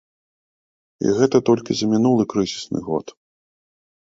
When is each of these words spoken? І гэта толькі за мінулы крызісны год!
І 1.05 1.11
гэта 1.19 1.37
толькі 1.49 1.71
за 1.83 1.91
мінулы 1.93 2.23
крызісны 2.35 2.79
год! 2.89 3.05